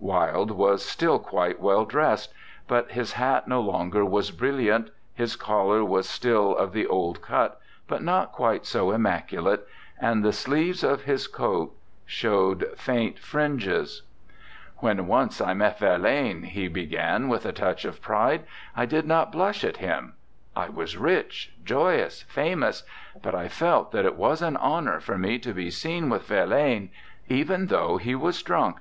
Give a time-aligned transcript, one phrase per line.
[0.00, 2.32] Wilde was still quite well dressed;
[2.66, 7.60] but his hat no longer was brilliant, his collar was still of the old cut,
[7.86, 9.68] but not quite so immaculate,
[10.00, 11.76] and the sleeves of his coat
[12.06, 14.00] showed faint fringes.
[14.78, 18.00] 64 ANDRE GIDE "When once I met Verlaine," he be gan, with a touch of
[18.00, 20.14] pride," I did not blush at him.
[20.56, 22.82] I was rich, joyous, famous,
[23.20, 26.88] but I felt that it was an honor for me to be seen with Verlaine,
[27.28, 28.78] even though he was drunk."